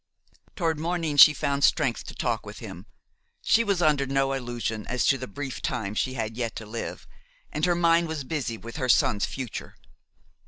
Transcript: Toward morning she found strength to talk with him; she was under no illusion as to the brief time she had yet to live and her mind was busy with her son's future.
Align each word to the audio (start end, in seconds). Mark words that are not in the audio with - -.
Toward 0.55 0.79
morning 0.79 1.15
she 1.15 1.31
found 1.31 1.63
strength 1.63 2.05
to 2.05 2.15
talk 2.15 2.43
with 2.43 2.57
him; 2.57 2.87
she 3.43 3.63
was 3.63 3.83
under 3.83 4.07
no 4.07 4.33
illusion 4.33 4.87
as 4.87 5.05
to 5.05 5.17
the 5.19 5.27
brief 5.27 5.61
time 5.61 5.93
she 5.93 6.15
had 6.15 6.35
yet 6.37 6.55
to 6.55 6.65
live 6.65 7.05
and 7.51 7.65
her 7.65 7.75
mind 7.75 8.07
was 8.07 8.23
busy 8.23 8.57
with 8.57 8.77
her 8.77 8.89
son's 8.89 9.27
future. 9.27 9.75